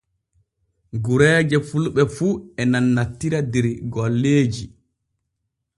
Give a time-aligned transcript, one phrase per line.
[1.03, 2.27] Gureeje fulɓe fu
[2.61, 4.65] e nannantira der golleeji.